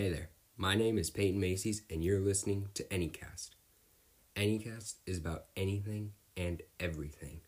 Hey 0.00 0.08
there, 0.08 0.30
my 0.56 0.74
name 0.76 0.96
is 0.96 1.10
Peyton 1.10 1.38
Macy's, 1.38 1.82
and 1.90 2.02
you're 2.02 2.22
listening 2.22 2.68
to 2.72 2.84
Anycast. 2.84 3.50
Anycast 4.34 4.94
is 5.04 5.18
about 5.18 5.44
anything 5.58 6.12
and 6.38 6.62
everything. 6.80 7.42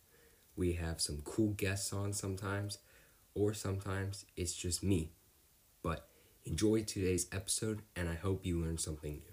We 0.54 0.75
have 0.75 1.01
some 1.01 1.23
cool 1.25 1.54
guests 1.54 1.95
on 1.95 2.12
sometimes, 2.12 2.77
or 3.35 3.54
sometimes 3.54 4.27
it's 4.37 4.53
just 4.53 4.83
me. 4.83 5.12
But 5.83 6.07
enjoy 6.45 6.83
today's 6.83 7.27
episode, 7.33 7.80
and 7.96 8.07
I 8.07 8.16
hope 8.16 8.45
you 8.45 8.61
learn 8.61 8.77
something 8.77 9.12
new. 9.12 9.32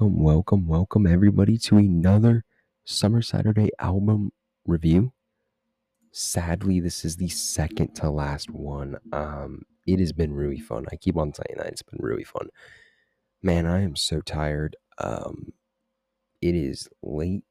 Welcome, 0.00 0.22
welcome, 0.22 0.66
welcome, 0.66 1.06
everybody, 1.06 1.58
to 1.58 1.76
another 1.76 2.42
Summer 2.86 3.20
Saturday 3.20 3.68
album 3.78 4.32
review. 4.64 5.12
Sadly, 6.10 6.80
this 6.80 7.04
is 7.04 7.18
the 7.18 7.28
second 7.28 7.92
to 7.96 8.08
last 8.08 8.48
one. 8.48 8.96
Um, 9.12 9.66
it 9.86 9.98
has 9.98 10.14
been 10.14 10.32
really 10.32 10.58
fun. 10.58 10.86
I 10.90 10.96
keep 10.96 11.18
on 11.18 11.34
saying 11.34 11.58
that 11.58 11.66
it's 11.66 11.82
been 11.82 11.98
really 12.00 12.24
fun. 12.24 12.48
Man, 13.42 13.66
I 13.66 13.82
am 13.82 13.94
so 13.94 14.22
tired. 14.22 14.74
Um, 14.96 15.52
it 16.40 16.54
is 16.54 16.88
late. 17.02 17.44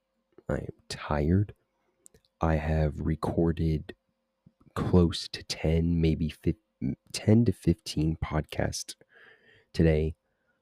I 0.50 0.56
am 0.56 0.74
tired. 0.90 1.54
I 2.42 2.56
have 2.56 2.94
recorded 2.98 3.94
close 4.74 5.28
to 5.28 5.44
10, 5.44 6.02
maybe 6.02 6.30
15, 6.30 6.96
10 7.14 7.46
to 7.46 7.52
15 7.52 8.18
podcasts 8.24 8.96
today 9.72 10.16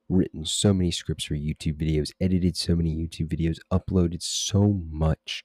written 0.10 0.46
so 0.46 0.74
many 0.74 0.92
scripts 0.92 1.26
for 1.26 1.36
YouTube 1.36 1.76
videos, 1.76 2.12
edited 2.20 2.56
so 2.56 2.76
many 2.76 2.96
YouTube 2.96 3.28
videos, 3.28 3.58
uploaded 3.72 4.22
so 4.22 4.82
much. 4.90 5.44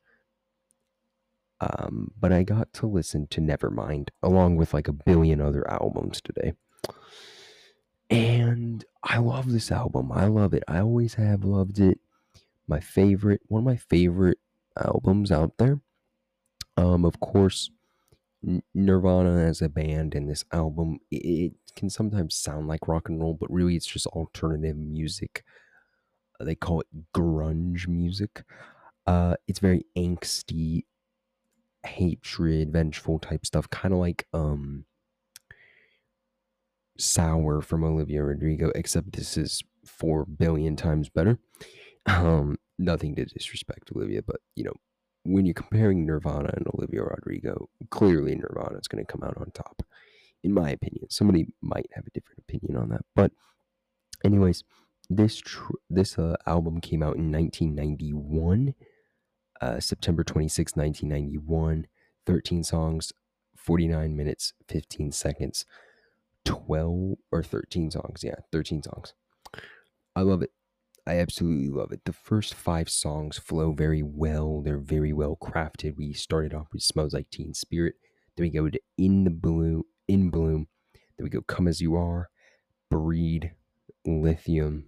Um, 1.61 2.11
but 2.19 2.33
I 2.33 2.43
got 2.43 2.73
to 2.75 2.87
listen 2.87 3.29
to 3.29 3.41
Nevermind 3.41 4.09
along 4.23 4.57
with 4.57 4.75
like 4.75 4.89
a 4.89 4.93
billion 4.93 5.41
other 5.41 5.69
albums 5.71 6.21
today. 6.21 6.55
And 8.11 8.85
I 9.03 9.19
love 9.19 9.51
this 9.51 9.71
album. 9.71 10.13
I 10.13 10.27
love 10.27 10.55
it. 10.55 10.65
I 10.69 10.81
always 10.81 11.15
have 11.15 11.45
loved 11.45 11.79
it. 11.79 11.99
My 12.67 12.81
favorite, 12.81 13.41
one 13.47 13.61
of 13.61 13.65
my 13.65 13.77
favorite 13.77 14.39
albums 14.77 15.31
out 15.31 15.57
there. 15.59 15.81
Um, 16.77 17.05
of 17.05 17.21
course, 17.21 17.71
Nirvana 18.75 19.37
as 19.39 19.63
a 19.63 19.69
band 19.69 20.15
and 20.15 20.29
this 20.29 20.45
album, 20.53 20.99
it, 21.11 21.53
can 21.77 21.89
sometimes 21.89 22.35
sound 22.35 22.69
like 22.69 22.89
rock 22.89 23.09
and 23.09 23.21
roll, 23.21 23.35
but 23.35 23.51
really 23.51 23.77
it's 23.77 23.87
just 23.87 24.07
alternative 24.09 24.77
music. 24.77 25.45
Uh, 26.39 26.45
they 26.45 26.55
call 26.55 26.81
it 26.81 26.87
grunge 27.15 27.89
music. 27.89 28.45
Uh, 29.07 29.35
it's 29.49 29.59
very 29.59 29.85
angsty, 29.97 30.85
hatred, 31.85 32.73
vengeful 32.73 33.19
type 33.19 33.47
stuff, 33.47 33.71
kind 33.71 33.95
of 33.95 34.01
like 34.01 34.27
um, 34.33 34.85
Sour 36.99 37.63
from 37.63 37.85
Olivia 37.85 38.23
Rodrigo, 38.23 38.71
except 38.75 39.13
this 39.13 39.37
is 39.37 39.63
four 39.85 40.25
billion 40.25 40.77
times 40.77 41.09
better. 41.09 41.39
Um, 42.05 42.57
nothing 42.81 43.15
to 43.15 43.25
disrespect 43.25 43.93
Olivia, 43.95 44.23
but 44.27 44.41
you 44.57 44.65
know, 44.65 44.73
when 45.25 45.47
you're 45.47 45.55
comparing 45.55 46.05
Nirvana 46.05 46.51
and 46.55 46.67
Olivia 46.75 47.03
Rodrigo, 47.03 47.69
clearly 47.91 48.35
Nirvana 48.35 48.79
is 48.79 48.89
going 48.89 49.05
to 49.05 49.11
come 49.13 49.23
out 49.23 49.37
on 49.37 49.51
top, 49.53 49.83
in 50.43 50.53
my 50.53 50.71
opinion. 50.71 51.09
Somebody 51.11 51.47
might 51.61 51.91
have 51.95 52.07
a 52.07 52.11
different 52.11 52.41
opinion 52.41 52.77
on 52.77 52.89
that, 52.91 53.03
but 53.15 53.33
anyways, 54.25 54.65
this 55.09 55.37
tr- 55.37 55.73
this 55.91 56.19
uh, 56.19 56.37
album 56.47 56.81
came 56.81 57.03
out 57.03 57.17
in 57.17 57.31
1991, 57.31 58.75
uh, 59.61 59.81
September 59.81 60.25
26, 60.25 60.77
1991. 60.77 61.87
13 62.27 62.63
songs, 62.63 63.13
49 63.57 64.17
minutes, 64.17 64.53
15 64.69 65.13
seconds, 65.13 65.65
12 66.45 67.17
or 67.31 67.43
13 67.43 67.91
songs. 67.91 68.23
Yeah, 68.23 68.37
13 68.51 68.83
songs. 68.83 69.15
I 70.15 70.23
love 70.23 70.43
it. 70.43 70.51
I 71.07 71.19
absolutely 71.19 71.69
love 71.69 71.91
it. 71.91 72.05
The 72.05 72.13
first 72.13 72.55
five 72.55 72.89
songs 72.89 73.37
flow 73.37 73.73
very 73.73 74.03
well. 74.03 74.63
They're 74.63 74.79
very 74.79 75.13
well 75.13 75.37
crafted. 75.41 75.97
We 75.97 76.13
started 76.13 76.55
off 76.55 76.69
with 76.73 76.83
Smells 76.83 77.13
Like 77.13 77.29
Teen 77.31 77.55
Spirit. 77.55 77.95
Then 78.37 78.45
we 78.45 78.51
go 78.51 78.69
to 78.69 78.81
In 78.97 79.25
the 79.25 79.31
Bloom, 79.31 79.83
In 80.07 80.31
Bloom. 80.31 80.69
Then 81.17 81.25
we 81.25 81.31
go 81.31 81.43
Come 81.43 81.67
As 81.67 81.81
You 81.81 81.97
Are, 81.97 82.31
Breed, 82.89 83.53
Lithium. 84.07 84.87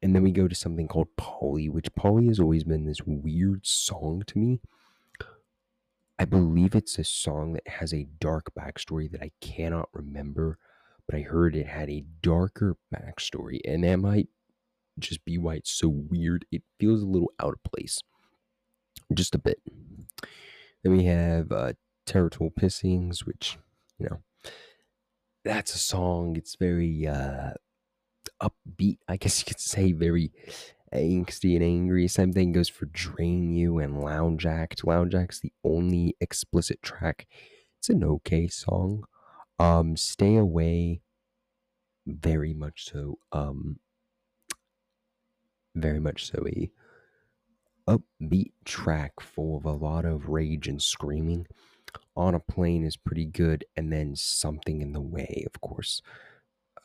And 0.00 0.14
then 0.14 0.22
we 0.22 0.30
go 0.30 0.46
to 0.46 0.54
something 0.54 0.88
called 0.88 1.16
Polly, 1.16 1.68
which 1.68 1.94
Polly 1.94 2.26
has 2.28 2.40
always 2.40 2.64
been 2.64 2.86
this 2.86 3.02
weird 3.04 3.66
song 3.66 4.22
to 4.28 4.38
me. 4.38 4.60
I 6.18 6.24
believe 6.24 6.76
it's 6.76 6.98
a 6.98 7.04
song 7.04 7.54
that 7.54 7.66
has 7.66 7.92
a 7.92 8.08
dark 8.20 8.52
backstory 8.56 9.10
that 9.10 9.22
I 9.22 9.32
cannot 9.40 9.88
remember, 9.92 10.58
but 11.06 11.16
I 11.16 11.22
heard 11.22 11.56
it 11.56 11.66
had 11.66 11.90
a 11.90 12.04
darker 12.20 12.76
backstory, 12.94 13.58
and 13.64 13.82
that 13.82 13.96
might 13.96 14.28
just 14.98 15.24
be 15.24 15.38
why 15.38 15.54
it's 15.54 15.70
so 15.70 15.88
weird. 15.88 16.44
It 16.50 16.62
feels 16.78 17.02
a 17.02 17.06
little 17.06 17.32
out 17.40 17.54
of 17.54 17.62
place, 17.62 18.00
just 19.14 19.34
a 19.34 19.38
bit. 19.38 19.60
Then 20.82 20.96
we 20.96 21.04
have 21.04 21.52
uh, 21.52 21.72
Territorial 22.06 22.52
Pissings, 22.58 23.20
which, 23.20 23.58
you 23.98 24.06
know, 24.06 24.18
that's 25.44 25.74
a 25.74 25.78
song. 25.78 26.36
It's 26.36 26.56
very 26.56 27.06
uh, 27.06 27.52
upbeat, 28.42 28.98
I 29.08 29.16
guess 29.16 29.40
you 29.40 29.46
could 29.46 29.60
say, 29.60 29.92
very 29.92 30.32
angsty 30.94 31.54
and 31.54 31.64
angry. 31.64 32.06
Same 32.08 32.32
thing 32.32 32.52
goes 32.52 32.68
for 32.68 32.86
Drain 32.86 33.50
You 33.50 33.78
and 33.78 34.00
Lounge 34.02 34.44
Act. 34.46 34.86
Lounge 34.86 35.14
Act's 35.14 35.40
the 35.40 35.52
only 35.64 36.16
explicit 36.20 36.82
track. 36.82 37.26
It's 37.78 37.88
an 37.88 38.04
okay 38.04 38.48
song. 38.48 39.04
Um, 39.58 39.96
Stay 39.96 40.36
Away, 40.36 41.00
very 42.06 42.52
much 42.52 42.84
so. 42.90 43.18
Um, 43.30 43.78
very 45.74 46.00
much 46.00 46.26
so 46.26 46.44
a 46.46 46.70
upbeat 47.88 48.52
track 48.64 49.20
full 49.20 49.56
of 49.56 49.64
a 49.64 49.72
lot 49.72 50.04
of 50.04 50.28
rage 50.28 50.68
and 50.68 50.82
screaming. 50.82 51.46
On 52.16 52.34
a 52.34 52.40
Plain 52.40 52.84
is 52.84 52.96
pretty 52.96 53.26
good, 53.26 53.64
and 53.76 53.92
then 53.92 54.16
something 54.16 54.80
in 54.80 54.92
the 54.92 55.00
way, 55.00 55.44
of 55.46 55.60
course, 55.60 56.02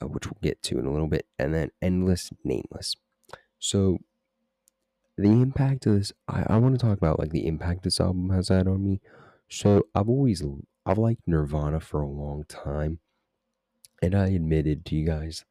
uh, 0.01 0.07
which 0.07 0.25
we'll 0.25 0.39
get 0.41 0.61
to 0.63 0.79
in 0.79 0.85
a 0.85 0.91
little 0.91 1.07
bit, 1.07 1.25
and 1.37 1.53
then 1.53 1.71
endless, 1.81 2.31
nameless. 2.43 2.95
So 3.59 3.99
the 5.17 5.29
impact 5.29 5.85
of 5.85 5.95
this, 5.95 6.13
I, 6.27 6.45
I 6.47 6.57
want 6.57 6.79
to 6.79 6.85
talk 6.85 6.97
about 6.97 7.19
like 7.19 7.31
the 7.31 7.47
impact 7.47 7.83
this 7.83 7.99
album 7.99 8.29
has 8.29 8.49
had 8.49 8.67
on 8.67 8.83
me. 8.83 9.01
So 9.49 9.87
I've 9.95 10.09
always 10.09 10.43
I've 10.85 10.97
liked 10.97 11.27
Nirvana 11.27 11.79
for 11.79 12.01
a 12.01 12.07
long 12.07 12.45
time, 12.45 12.99
and 14.01 14.15
I 14.15 14.27
admitted 14.27 14.85
to 14.85 14.95
you 14.95 15.05
guys 15.05 15.45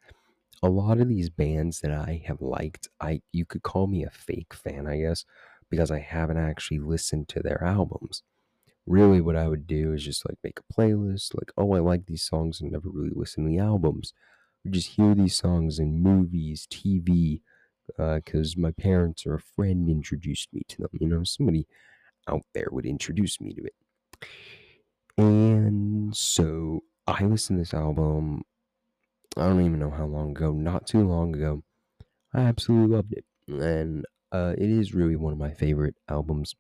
a 0.63 0.69
lot 0.69 1.01
of 1.01 1.09
these 1.09 1.31
bands 1.31 1.81
that 1.81 1.93
I 1.93 2.23
have 2.27 2.41
liked, 2.41 2.89
I 3.01 3.23
you 3.33 3.45
could 3.45 3.63
call 3.63 3.87
me 3.87 4.05
a 4.05 4.11
fake 4.11 4.55
fan, 4.55 4.87
I 4.87 4.99
guess, 4.99 5.25
because 5.71 5.91
I 5.91 5.99
haven't 6.01 6.39
actually 6.39 6.79
listened 6.79 7.29
to 7.29 7.41
their 7.41 7.63
albums. 7.63 8.23
Really, 8.87 9.21
what 9.21 9.37
I 9.37 9.49
would 9.49 9.67
do 9.67 9.93
is 9.93 10.05
just 10.05 10.29
like 10.29 10.39
make 10.45 10.61
a 10.61 10.73
playlist, 10.73 11.35
like, 11.35 11.53
oh, 11.57 11.75
I 11.75 11.81
like 11.81 12.07
these 12.07 12.23
songs 12.23 12.61
and 12.61 12.71
never 12.71 12.89
really 12.89 13.13
listen 13.15 13.45
to 13.45 13.51
the 13.51 13.59
albums. 13.59 14.13
Or 14.65 14.71
just 14.71 14.91
hear 14.91 15.15
these 15.15 15.37
songs 15.37 15.79
in 15.79 16.03
movies, 16.03 16.67
TV, 16.71 17.41
because 17.97 18.55
uh, 18.57 18.61
my 18.61 18.71
parents 18.73 19.27
or 19.27 19.35
a 19.35 19.41
friend 19.41 19.89
introduced 19.89 20.53
me 20.53 20.63
to 20.69 20.83
them. 20.83 20.91
You 21.01 21.09
know, 21.09 21.25
somebody 21.25 21.67
out 22.29 22.43
there 22.55 22.69
would 22.71 22.87
introduce 22.87 23.41
me 23.41 23.55
to 23.55 23.65
it. 23.65 23.75
And 25.19 26.17
so 26.17 26.83
I 27.07 27.25
listened 27.25 27.59
to 27.59 27.63
this 27.63 27.75
album 27.75 28.45
I 29.37 29.47
don't 29.47 29.61
even 29.61 29.79
know 29.79 29.91
how 29.91 30.07
long 30.07 30.31
ago, 30.31 30.53
not 30.53 30.87
too 30.87 31.07
long 31.07 31.35
ago. 31.35 31.63
I 32.33 32.41
absolutely 32.41 32.97
loved 32.97 33.13
it. 33.13 33.25
And 33.49 34.07
uh, 34.33 34.55
it 34.57 34.71
is 34.71 34.95
really 34.95 35.17
one 35.17 35.33
of 35.33 35.39
my 35.39 35.53
favorite 35.53 35.95
albums 36.09 36.55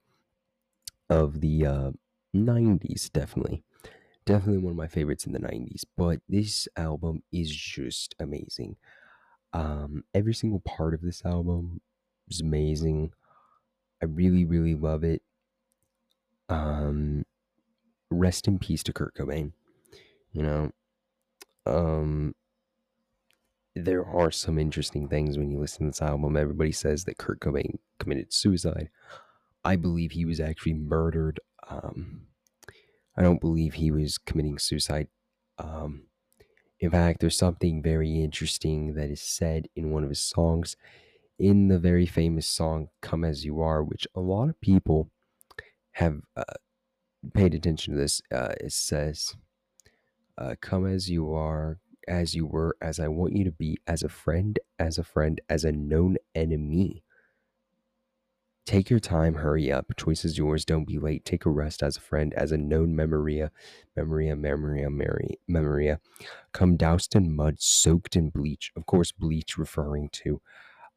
of 1.09 1.41
the 1.41 1.67
uh, 1.67 1.91
90s, 2.35 3.09
definitely. 3.09 3.63
Definitely 4.25 4.63
one 4.63 4.73
of 4.73 4.77
my 4.77 4.89
favorites 4.89 5.25
in 5.25 5.33
the 5.33 5.39
90s. 5.39 5.85
But 5.97 6.21
this 6.29 6.69
album 6.77 7.23
is 7.33 7.55
just 7.55 8.15
amazing. 8.19 8.77
Um, 9.53 10.05
every 10.13 10.35
single 10.35 10.61
part 10.61 10.93
of 10.93 11.01
this 11.01 11.25
album 11.25 11.81
is 12.29 12.41
amazing. 12.41 13.13
I 14.03 14.07
really, 14.07 14.45
really 14.45 14.75
love 14.75 15.05
it. 15.05 15.23
Um, 16.49 17.25
rest 18.11 18.47
in 18.47 18.59
peace 18.59 18.83
to 18.85 18.93
Kurt 18.93 19.15
Cobain. 19.15 19.53
You 20.33 20.43
know, 20.43 20.71
um, 21.65 22.35
there 23.77 24.07
are 24.07 24.31
some 24.31 24.59
interesting 24.59 25.07
things 25.07 25.37
when 25.37 25.51
you 25.51 25.59
listen 25.59 25.81
to 25.81 25.91
this 25.91 26.01
album. 26.01 26.37
Everybody 26.37 26.73
says 26.73 27.05
that 27.05 27.19
Kurt 27.19 27.41
Cobain 27.41 27.79
committed 27.99 28.33
suicide. 28.33 28.89
I 29.65 29.77
believe 29.77 30.13
he 30.13 30.25
was 30.25 30.41
actually 30.41 30.73
murdered. 30.75 31.41
Um, 31.69 32.23
I 33.17 33.23
don't 33.23 33.41
believe 33.41 33.75
he 33.75 33.91
was 33.91 34.17
committing 34.17 34.59
suicide. 34.59 35.09
Um, 35.59 36.05
in 36.81 36.91
fact, 36.91 37.21
there's 37.21 37.37
something 37.37 37.83
very 37.83 38.23
interesting 38.23 38.95
that 38.95 39.11
is 39.11 39.21
said 39.21 39.69
in 39.77 39.91
one 39.91 40.05
of 40.05 40.09
his 40.09 40.21
songs, 40.21 40.77
in 41.39 41.69
the 41.69 41.79
very 41.79 42.07
famous 42.07 42.47
song 42.47 42.89
"Come 43.03 43.25
as 43.25 43.45
You 43.45 43.61
Are," 43.61 43.83
which 43.83 44.07
a 44.15 44.21
lot 44.21 44.49
of 44.49 44.61
people 44.61 45.11
have 45.93 46.21
uh, 46.35 46.45
paid 47.35 47.55
attention 47.55 47.95
to. 47.95 48.01
This 48.01 48.23
uh, 48.33 48.55
it 48.61 48.73
says, 48.73 49.37
uh, 50.39 50.55
"Come 50.61 50.87
as 50.87 51.11
you 51.11 51.33
are, 51.33 51.79
as 52.09 52.35
you 52.35 52.47
were, 52.47 52.77
as 52.81 53.01
I 53.01 53.09
want 53.09 53.37
you 53.37 53.45
to 53.45 53.53
be, 53.53 53.79
as 53.87 54.03
a 54.03 54.09
friend, 54.09 54.59
as 54.79 54.99
a 54.99 55.05
friend, 55.05 55.41
as 55.49 55.65
a 55.65 55.73
known 55.73 56.17
enemy." 56.35 57.03
Take 58.67 58.91
your 58.91 58.99
time, 58.99 59.35
hurry 59.35 59.71
up. 59.71 59.97
Choice 59.97 60.25
is 60.25 60.37
yours. 60.37 60.65
Don't 60.65 60.87
be 60.87 60.99
late. 60.99 61.25
Take 61.25 61.47
a 61.47 61.51
rest 61.51 61.85
as 61.85 61.97
a 61.97 62.01
friend, 62.01 62.35
as 62.35 62.51
a 62.51 62.57
known 62.57 62.97
memoria, 62.97 63.53
memoria, 63.95 64.35
memoria, 64.35 64.91
Mary, 64.91 65.39
memoria. 65.47 66.01
Come 66.53 66.77
doused 66.77 67.15
in 67.15 67.35
mud, 67.35 67.57
soaked 67.61 68.17
in 68.17 68.31
bleach. 68.31 68.73
Of 68.75 68.85
course, 68.85 69.13
bleach 69.13 69.57
referring 69.57 70.09
to 70.15 70.43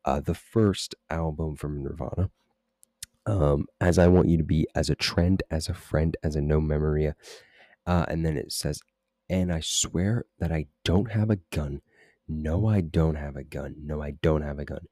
uh, 0.04 0.20
the 0.20 0.34
first 0.34 0.96
album 1.12 1.56
from 1.56 1.84
Nirvana. 1.84 2.32
Um, 3.28 3.68
as 3.80 4.00
I 4.00 4.08
want 4.08 4.30
you 4.30 4.38
to 4.38 4.44
be, 4.44 4.68
as 4.74 4.90
a 4.90 4.96
trend, 4.96 5.44
as 5.52 5.70
a 5.70 5.76
friend, 5.76 6.18
as 6.24 6.36
a 6.36 6.42
known 6.42 6.68
memoria. 6.68 7.16
Uh, 7.86 8.06
and 8.08 8.26
then 8.26 8.36
it 8.36 8.52
says, 8.52 8.82
and 9.30 9.52
I 9.52 9.60
swear 9.62 10.26
that 10.40 10.52
I 10.52 10.68
don't 10.84 11.12
have 11.12 11.30
a 11.30 11.38
gun. 11.52 11.82
No, 12.28 12.68
I 12.68 12.82
don't 12.82 13.16
have 13.16 13.36
a 13.36 13.44
gun. 13.44 13.76
No, 13.84 14.02
I 14.02 14.12
don't 14.12 14.42
have 14.42 14.60
a 14.60 14.66
gun 14.66 14.88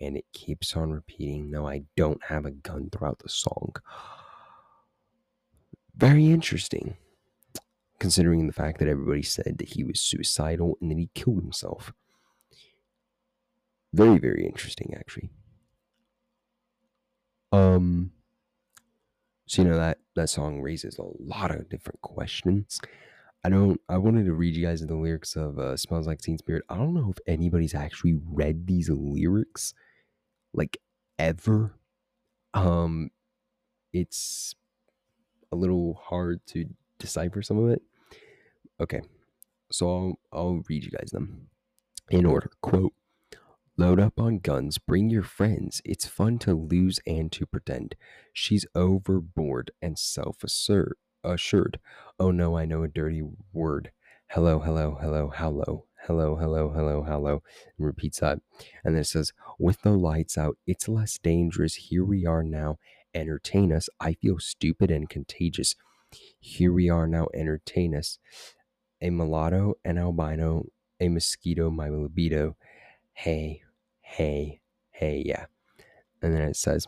and 0.00 0.16
it 0.16 0.24
keeps 0.32 0.76
on 0.76 0.92
repeating, 0.92 1.50
No, 1.50 1.66
I 1.66 1.82
don't 1.96 2.22
have 2.24 2.44
a 2.44 2.50
gun 2.50 2.90
throughout 2.90 3.18
the 3.20 3.28
song. 3.28 3.74
Very 5.96 6.26
interesting, 6.26 6.96
considering 7.98 8.46
the 8.46 8.52
fact 8.52 8.78
that 8.78 8.88
everybody 8.88 9.22
said 9.22 9.56
that 9.58 9.70
he 9.70 9.82
was 9.82 10.00
suicidal 10.00 10.78
and 10.80 10.90
that 10.90 10.98
he 10.98 11.10
killed 11.14 11.42
himself. 11.42 11.92
Very, 13.92 14.18
very 14.18 14.46
interesting, 14.46 14.94
actually. 14.96 15.30
Um, 17.50 18.12
so 19.46 19.62
you 19.62 19.68
know 19.68 19.78
that 19.78 19.98
that 20.14 20.28
song 20.28 20.60
raises 20.60 20.98
a 20.98 21.06
lot 21.18 21.50
of 21.50 21.68
different 21.70 22.00
questions. 22.02 22.80
I 23.44 23.48
don't. 23.50 23.80
I 23.88 23.98
wanted 23.98 24.26
to 24.26 24.34
read 24.34 24.56
you 24.56 24.66
guys 24.66 24.80
the 24.80 24.94
lyrics 24.94 25.36
of 25.36 25.58
uh, 25.58 25.76
"Smells 25.76 26.06
Like 26.06 26.20
Teen 26.20 26.38
Spirit." 26.38 26.64
I 26.68 26.76
don't 26.76 26.94
know 26.94 27.10
if 27.10 27.18
anybody's 27.26 27.74
actually 27.74 28.18
read 28.24 28.66
these 28.66 28.90
lyrics 28.90 29.74
like 30.52 30.78
ever. 31.18 31.74
Um, 32.54 33.10
it's 33.92 34.54
a 35.52 35.56
little 35.56 35.94
hard 35.94 36.44
to 36.48 36.66
decipher 36.98 37.42
some 37.42 37.58
of 37.58 37.70
it. 37.70 37.82
Okay, 38.80 39.00
so 39.70 39.88
I'll, 39.88 40.18
I'll 40.32 40.62
read 40.68 40.84
you 40.84 40.90
guys 40.90 41.10
them 41.10 41.48
in 42.10 42.26
order. 42.26 42.50
Quote 42.60 42.92
Load 43.76 44.00
up 44.00 44.18
on 44.18 44.40
guns, 44.40 44.76
bring 44.78 45.08
your 45.08 45.22
friends. 45.22 45.80
It's 45.84 46.04
fun 46.04 46.38
to 46.40 46.52
lose 46.52 46.98
and 47.06 47.30
to 47.30 47.46
pretend. 47.46 47.94
She's 48.32 48.66
overboard 48.74 49.70
and 49.80 49.96
self 49.96 50.42
assured. 51.24 51.78
Oh 52.18 52.30
no, 52.30 52.56
I 52.56 52.64
know 52.64 52.82
a 52.82 52.88
dirty 52.88 53.22
word. 53.52 53.92
Hello, 54.28 54.58
hello, 54.58 54.98
hello, 55.00 55.32
hello 55.34 55.88
hello, 56.08 56.36
hello, 56.36 56.70
hello, 56.70 57.02
hello, 57.02 57.42
and 57.76 57.86
repeats 57.86 58.20
that. 58.20 58.38
And 58.82 58.94
then 58.94 59.02
it 59.02 59.06
says, 59.06 59.32
with 59.58 59.82
the 59.82 59.90
lights 59.90 60.38
out, 60.38 60.56
it's 60.66 60.88
less 60.88 61.18
dangerous. 61.18 61.74
Here 61.74 62.04
we 62.04 62.24
are 62.24 62.42
now. 62.42 62.78
Entertain 63.14 63.72
us. 63.72 63.88
I 64.00 64.14
feel 64.14 64.38
stupid 64.38 64.90
and 64.90 65.08
contagious. 65.08 65.74
Here 66.40 66.72
we 66.72 66.88
are 66.88 67.06
now. 67.06 67.28
Entertain 67.34 67.94
us. 67.94 68.18
A 69.02 69.10
mulatto, 69.10 69.74
an 69.84 69.98
albino, 69.98 70.64
a 70.98 71.08
mosquito, 71.08 71.70
my 71.70 71.88
libido. 71.88 72.56
Hey, 73.12 73.62
hey, 74.00 74.60
hey, 74.90 75.22
yeah. 75.24 75.46
And 76.22 76.34
then 76.34 76.42
it 76.42 76.56
says, 76.56 76.86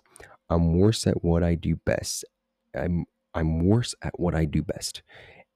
I'm 0.48 0.78
worse 0.78 1.06
at 1.06 1.22
what 1.22 1.42
I 1.42 1.54
do 1.54 1.76
best. 1.76 2.24
I'm 2.74 3.04
I'm 3.34 3.64
worse 3.64 3.94
at 4.02 4.18
what 4.18 4.34
I 4.34 4.44
do 4.44 4.62
best. 4.62 5.02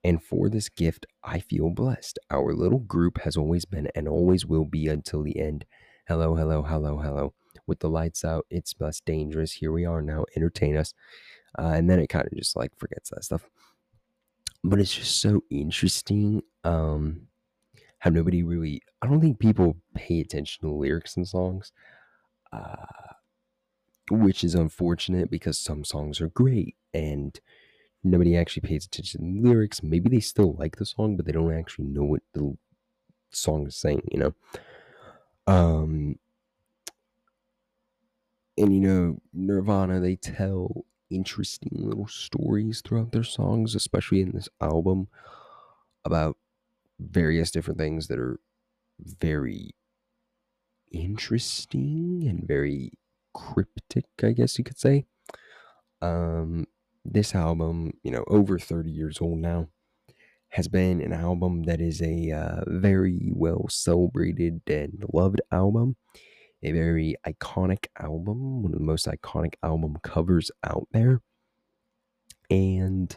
And 0.05 0.23
for 0.23 0.49
this 0.49 0.69
gift, 0.69 1.07
I 1.23 1.41
feel 1.41 1.71
blessed. 1.71 2.19
Our 2.31 2.53
little 2.53 2.81
group 2.81 3.23
has 3.23 3.37
always 3.37 3.65
been 3.65 3.89
and 3.95 4.07
always 4.07 4.45
will 4.45 4.67
be 4.67 4.87
until 4.87 5.23
the 5.23 5.41
end. 5.41 5.65
Hello, 6.07 6.35
hello, 6.35 6.63
hello, 6.63 6.99
hello. 6.99 7.33
With 7.67 7.81
the 7.81 7.89
lights 7.89 8.25
out, 8.25 8.47
it's 8.51 8.75
less 8.79 9.01
dangerous. 9.01 9.53
Here 9.53 9.73
we 9.73 9.87
are 9.87 10.03
now. 10.03 10.27
Entertain 10.37 10.77
us. 10.77 10.93
Uh, 11.59 11.73
and 11.75 11.89
then 11.89 11.99
it 11.99 12.09
kind 12.09 12.27
of 12.27 12.37
just 12.37 12.55
like 12.57 12.73
forgets 12.77 13.11
that 13.11 13.25
stuff. 13.25 13.49
But 14.63 14.79
it's 14.79 14.95
just 14.95 15.21
so 15.21 15.43
interesting 15.51 16.43
um, 16.65 17.29
how 18.01 18.11
nobody 18.11 18.43
really, 18.43 18.83
I 19.01 19.07
don't 19.07 19.21
think 19.21 19.39
people 19.39 19.77
pay 19.95 20.21
attention 20.21 20.63
to 20.63 20.75
lyrics 20.75 21.17
in 21.17 21.25
songs, 21.25 21.73
uh, 22.53 22.87
which 24.11 24.45
is 24.45 24.55
unfortunate 24.55 25.31
because 25.31 25.59
some 25.59 25.85
songs 25.85 26.21
are 26.21 26.29
great. 26.29 26.77
And 26.93 27.39
nobody 28.05 28.37
actually 28.37 28.69
pays 28.69 28.87
attention 28.87 29.21
to 29.21 29.43
the 29.43 29.49
lyrics. 29.49 29.83
Maybe 29.83 30.09
they 30.11 30.21
still 30.21 30.55
like 30.55 30.77
the 30.77 30.87
song, 30.87 31.17
but 31.17 31.27
they 31.27 31.33
don't 31.33 31.57
actually 31.57 31.87
know 31.87 32.05
what 32.05 32.23
the 32.35 32.57
song 33.31 33.67
is 33.67 33.77
saying, 33.77 34.03
you 34.13 34.19
know? 34.19 34.35
Um, 35.47 36.19
and 38.57 38.75
you 38.75 38.81
know, 38.81 39.19
Nirvana, 39.33 40.01
they 40.01 40.17
tell 40.17 40.85
interesting 41.11 41.71
little 41.73 42.07
stories 42.07 42.81
throughout 42.81 43.13
their 43.13 43.25
songs, 43.25 43.75
especially 43.75 44.21
in 44.21 44.33
this 44.33 44.49
album, 44.61 45.09
about 46.05 46.37
various 47.01 47.51
different 47.51 47.79
things 47.79 48.07
that 48.09 48.19
are 48.19 48.39
very 49.01 49.71
interesting 50.93 52.25
and 52.29 52.47
very 52.47 52.93
cryptic, 53.35 54.05
I 54.23 54.33
guess 54.33 54.59
you 54.59 54.65
could 54.65 54.79
say. 54.79 55.07
Um, 56.01 56.67
this 57.05 57.35
album, 57.35 57.93
you 58.03 58.11
know, 58.11 58.25
over 58.29 58.59
30 58.59 58.91
years 58.91 59.19
old 59.21 59.39
now, 59.39 59.69
has 60.51 60.69
been 60.69 61.01
an 61.01 61.13
album 61.13 61.65
that 61.65 61.81
is 61.81 62.01
a 62.01 62.31
uh, 62.31 62.61
very 62.69 63.31
well 63.35 63.67
celebrated 63.69 64.63
and 64.69 65.05
loved 65.13 65.41
album. 65.51 65.97
A 66.63 66.73
very 66.73 67.15
iconic 67.27 67.87
album, 67.99 68.63
one 68.63 68.73
of 68.73 68.79
the 68.79 68.85
most 68.85 69.07
iconic 69.07 69.55
album 69.63 69.97
covers 70.03 70.51
out 70.65 70.89
there. 70.93 71.21
And 72.49 73.15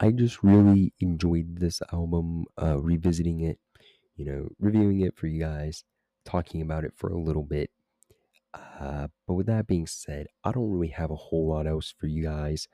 I 0.00 0.10
just 0.12 0.42
really 0.42 0.92
enjoyed 0.98 1.58
this 1.58 1.82
album, 1.92 2.46
uh, 2.60 2.78
revisiting 2.80 3.40
it, 3.42 3.58
you 4.16 4.24
know, 4.24 4.48
reviewing 4.58 5.00
it 5.02 5.16
for 5.16 5.26
you 5.26 5.40
guys, 5.40 5.84
talking 6.24 6.62
about 6.62 6.84
it 6.84 6.92
for 6.96 7.10
a 7.10 7.20
little 7.20 7.44
bit. 7.44 7.70
Uh, 8.54 9.08
but 9.26 9.34
with 9.34 9.46
that 9.46 9.66
being 9.66 9.86
said, 9.86 10.26
I 10.42 10.52
don't 10.52 10.70
really 10.70 10.88
have 10.88 11.10
a 11.10 11.16
whole 11.16 11.48
lot 11.48 11.66
else 11.66 11.94
for 11.98 12.06
you 12.06 12.22
guys. 12.22 12.66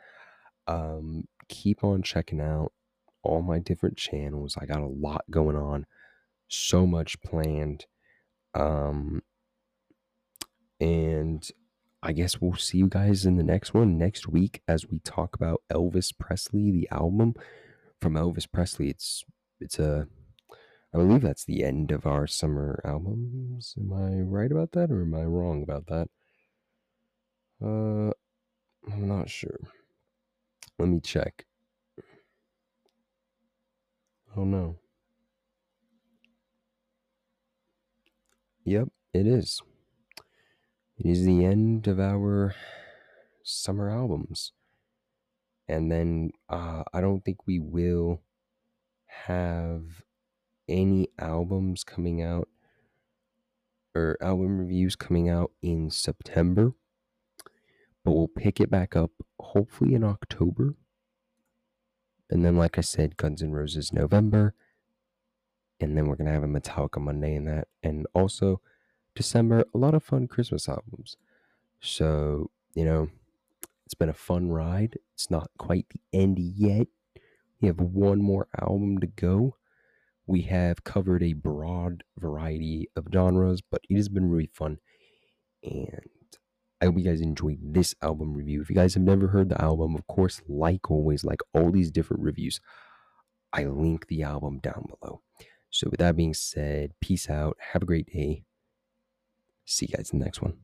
Um, 0.66 1.28
keep 1.48 1.84
on 1.84 2.02
checking 2.02 2.40
out 2.40 2.72
all 3.22 3.42
my 3.42 3.58
different 3.58 3.96
channels. 3.96 4.56
I 4.60 4.66
got 4.66 4.80
a 4.80 4.86
lot 4.86 5.24
going 5.30 5.56
on, 5.56 5.86
so 6.48 6.86
much 6.86 7.20
planned. 7.22 7.86
Um, 8.54 9.22
and 10.80 11.48
I 12.02 12.12
guess 12.12 12.40
we'll 12.40 12.54
see 12.56 12.78
you 12.78 12.88
guys 12.88 13.24
in 13.24 13.36
the 13.36 13.42
next 13.42 13.72
one 13.72 13.96
next 13.96 14.28
week 14.28 14.62
as 14.68 14.86
we 14.86 14.98
talk 15.00 15.34
about 15.34 15.62
Elvis 15.72 16.12
Presley, 16.16 16.70
the 16.70 16.88
album 16.90 17.34
from 18.00 18.14
Elvis 18.14 18.50
Presley. 18.50 18.90
It's 18.90 19.24
it's 19.60 19.78
a 19.78 20.06
I 20.94 20.98
believe 20.98 21.22
that's 21.22 21.44
the 21.44 21.64
end 21.64 21.90
of 21.90 22.06
our 22.06 22.26
summer 22.26 22.80
albums. 22.84 23.74
Am 23.78 23.92
I 23.92 24.20
right 24.20 24.52
about 24.52 24.72
that 24.72 24.90
or 24.90 25.02
am 25.02 25.14
I 25.14 25.24
wrong 25.24 25.62
about 25.62 25.86
that? 25.86 26.08
Uh 27.64 28.12
I'm 28.92 29.08
not 29.08 29.30
sure. 29.30 29.60
Let 30.78 30.88
me 30.88 31.00
check. 31.00 31.46
Oh 34.36 34.44
no. 34.44 34.78
Yep, 38.64 38.88
it 39.12 39.26
is. 39.26 39.60
It 40.96 41.06
is 41.06 41.24
the 41.24 41.44
end 41.44 41.86
of 41.86 42.00
our 42.00 42.54
summer 43.42 43.90
albums. 43.90 44.52
And 45.68 45.90
then 45.90 46.30
uh, 46.48 46.84
I 46.92 47.00
don't 47.00 47.24
think 47.24 47.46
we 47.46 47.58
will 47.58 48.22
have 49.06 50.02
any 50.68 51.08
albums 51.18 51.84
coming 51.84 52.22
out 52.22 52.48
or 53.94 54.16
album 54.20 54.58
reviews 54.58 54.96
coming 54.96 55.28
out 55.28 55.52
in 55.62 55.90
September 55.90 56.72
but 58.04 58.12
we'll 58.12 58.28
pick 58.28 58.60
it 58.60 58.70
back 58.70 58.94
up 58.94 59.10
hopefully 59.40 59.94
in 59.94 60.04
October. 60.04 60.74
And 62.30 62.44
then, 62.44 62.56
like 62.56 62.78
I 62.78 62.82
said, 62.82 63.16
Guns 63.16 63.42
N' 63.42 63.52
Roses 63.52 63.92
November. 63.92 64.54
And 65.80 65.96
then 65.96 66.06
we're 66.06 66.16
going 66.16 66.26
to 66.26 66.32
have 66.32 66.42
a 66.42 66.46
Metallica 66.46 67.00
Monday 67.00 67.34
in 67.34 67.44
that. 67.46 67.68
And 67.82 68.06
also, 68.14 68.60
December, 69.14 69.64
a 69.74 69.78
lot 69.78 69.94
of 69.94 70.02
fun 70.02 70.28
Christmas 70.28 70.68
albums. 70.68 71.16
So, 71.80 72.50
you 72.74 72.84
know, 72.84 73.10
it's 73.84 73.94
been 73.94 74.08
a 74.08 74.14
fun 74.14 74.50
ride. 74.50 74.98
It's 75.12 75.30
not 75.30 75.50
quite 75.58 75.86
the 75.90 76.00
end 76.18 76.38
yet. 76.38 76.86
We 77.60 77.68
have 77.68 77.80
one 77.80 78.22
more 78.22 78.48
album 78.60 78.98
to 78.98 79.06
go. 79.06 79.56
We 80.26 80.42
have 80.42 80.84
covered 80.84 81.22
a 81.22 81.34
broad 81.34 82.02
variety 82.18 82.88
of 82.96 83.08
genres, 83.12 83.60
but 83.60 83.82
it 83.88 83.96
has 83.96 84.08
been 84.08 84.30
really 84.30 84.50
fun. 84.52 84.78
And 85.62 86.00
I 86.84 86.88
hope 86.88 86.98
you 86.98 87.04
guys 87.04 87.22
enjoyed 87.22 87.60
this 87.62 87.94
album 88.02 88.34
review. 88.34 88.60
If 88.60 88.68
you 88.68 88.76
guys 88.76 88.92
have 88.92 89.02
never 89.02 89.28
heard 89.28 89.48
the 89.48 89.58
album, 89.58 89.94
of 89.94 90.06
course, 90.06 90.42
like 90.46 90.90
always, 90.90 91.24
like 91.24 91.40
all 91.54 91.70
these 91.70 91.90
different 91.90 92.22
reviews, 92.22 92.60
I 93.54 93.64
link 93.64 94.06
the 94.08 94.22
album 94.22 94.58
down 94.58 94.84
below. 95.00 95.22
So, 95.70 95.88
with 95.88 96.00
that 96.00 96.14
being 96.14 96.34
said, 96.34 96.92
peace 97.00 97.30
out. 97.30 97.56
Have 97.72 97.82
a 97.82 97.86
great 97.86 98.12
day. 98.12 98.44
See 99.64 99.86
you 99.86 99.96
guys 99.96 100.10
in 100.10 100.18
the 100.18 100.26
next 100.26 100.42
one. 100.42 100.58